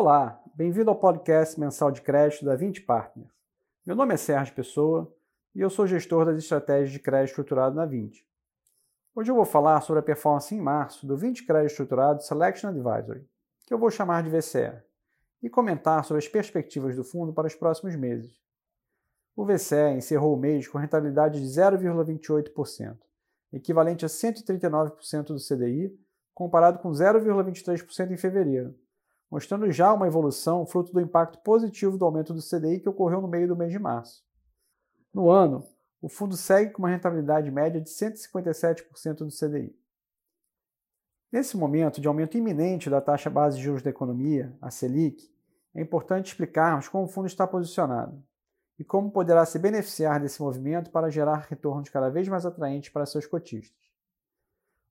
[0.00, 3.32] Olá, bem-vindo ao podcast mensal de crédito da 20 Partners.
[3.84, 5.12] Meu nome é Sérgio Pessoa
[5.52, 8.24] e eu sou gestor das estratégias de crédito estruturado na 20.
[9.12, 13.26] Hoje eu vou falar sobre a performance em março do 20 Crédito Estruturado Selection Advisory,
[13.66, 14.80] que eu vou chamar de VCE,
[15.42, 18.40] e comentar sobre as perspectivas do fundo para os próximos meses.
[19.34, 22.96] O VCE encerrou o mês com rentabilidade de 0,28%,
[23.52, 25.92] equivalente a 139% do CDI,
[26.32, 28.78] comparado com 0,23% em fevereiro,
[29.30, 33.28] mostrando já uma evolução fruto do impacto positivo do aumento do CDI que ocorreu no
[33.28, 34.24] meio do mês de março.
[35.12, 35.64] No ano,
[36.00, 39.76] o fundo segue com uma rentabilidade média de 157% do CDI.
[41.30, 45.30] Nesse momento de aumento iminente da taxa base de juros da economia, a Selic,
[45.74, 48.22] é importante explicarmos como o fundo está posicionado
[48.78, 53.04] e como poderá se beneficiar desse movimento para gerar retornos cada vez mais atraentes para
[53.04, 53.76] seus cotistas.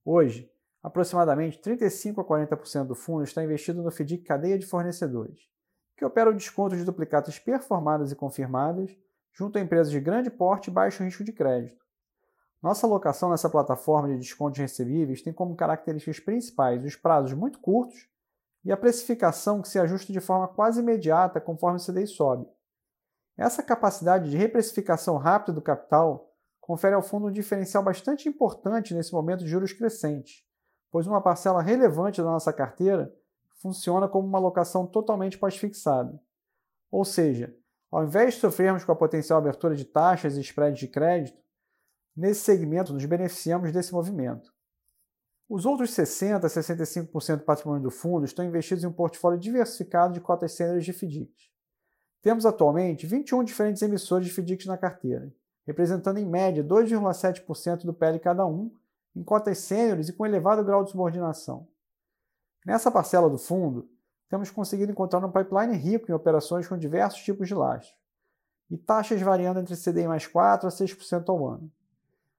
[0.04, 0.50] Hoje,
[0.82, 5.40] Aproximadamente 35 a 40% do fundo está investido no FDIC cadeia de fornecedores,
[5.96, 8.96] que opera o desconto de duplicatas performadas e confirmadas
[9.32, 11.84] junto a empresas de grande porte e baixo risco de crédito.
[12.62, 18.08] Nossa alocação nessa plataforma de descontos recebíveis tem como características principais os prazos muito curtos
[18.64, 22.46] e a precificação que se ajusta de forma quase imediata conforme o CDI sobe.
[23.36, 29.12] Essa capacidade de reprecificação rápida do capital confere ao fundo um diferencial bastante importante nesse
[29.12, 30.44] momento de juros crescentes,
[30.90, 33.14] pois uma parcela relevante da nossa carteira
[33.60, 36.20] funciona como uma alocação totalmente pós-fixada.
[36.90, 37.54] Ou seja,
[37.90, 41.38] ao invés de sofrermos com a potencial abertura de taxas e spreads de crédito,
[42.16, 44.52] nesse segmento nos beneficiamos desse movimento.
[45.48, 50.12] Os outros 60% a 65% do patrimônio do fundo estão investidos em um portfólio diversificado
[50.12, 51.48] de cotas sêniores de FDICs.
[52.20, 55.32] Temos atualmente 21 diferentes emissores de FDICs na carteira,
[55.66, 58.70] representando em média 2,7% do PL cada um
[59.18, 61.66] em cotas sêniores e com elevado grau de subordinação.
[62.64, 63.90] Nessa parcela do fundo,
[64.28, 67.96] temos conseguido encontrar um pipeline rico em operações com diversos tipos de lastro
[68.70, 71.72] e taxas variando entre CDI mais 4 a 6% ao ano.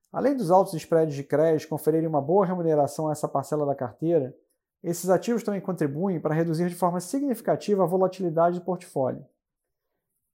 [0.09, 4.33] Além dos altos spreads de crédito conferirem uma boa remuneração a essa parcela da carteira,
[4.81, 9.25] esses ativos também contribuem para reduzir de forma significativa a volatilidade do portfólio.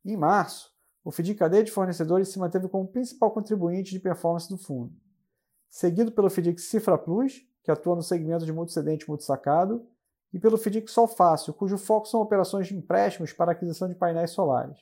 [0.06, 0.72] Em março,
[1.04, 4.94] o FDIC de fornecedores se manteve como principal contribuinte de performance do fundo
[5.76, 9.86] seguido pelo FDIC Cifra Plus, que atua no segmento de multicedente e multisacado,
[10.32, 14.32] e pelo FDIC Sol Fácil, cujo foco são operações de empréstimos para aquisição de painéis
[14.32, 14.80] solares.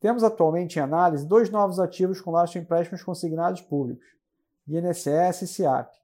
[0.00, 4.04] Temos atualmente em análise dois novos ativos com laços de empréstimos consignados públicos,
[4.66, 5.94] INSS e SIAP,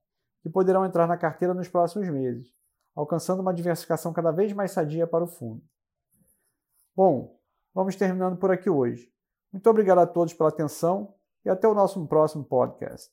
[0.45, 2.55] que poderão entrar na carteira nos próximos meses,
[2.95, 5.61] alcançando uma diversificação cada vez mais sadia para o fundo.
[6.95, 7.37] Bom,
[7.75, 9.13] vamos terminando por aqui hoje.
[9.53, 13.13] Muito obrigado a todos pela atenção e até o nosso próximo podcast.